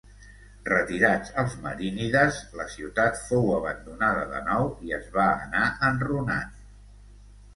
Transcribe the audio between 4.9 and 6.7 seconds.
es va anar enrunant.